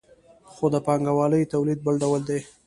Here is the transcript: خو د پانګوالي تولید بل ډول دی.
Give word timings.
خو 0.51 0.65
د 0.73 0.75
پانګوالي 0.85 1.49
تولید 1.53 1.79
بل 1.85 1.95
ډول 2.03 2.21
دی. 2.29 2.39